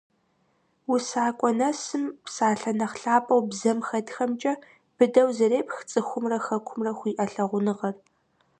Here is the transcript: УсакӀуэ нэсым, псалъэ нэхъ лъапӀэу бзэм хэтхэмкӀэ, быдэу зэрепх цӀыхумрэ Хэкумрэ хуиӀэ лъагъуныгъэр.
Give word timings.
УсакӀуэ 0.93 1.51
нэсым, 1.57 2.03
псалъэ 2.25 2.71
нэхъ 2.79 2.97
лъапӀэу 3.01 3.41
бзэм 3.49 3.79
хэтхэмкӀэ, 3.87 4.53
быдэу 4.95 5.29
зэрепх 5.37 5.77
цӀыхумрэ 5.89 6.37
Хэкумрэ 6.45 6.91
хуиӀэ 6.97 7.25
лъагъуныгъэр. 7.31 7.95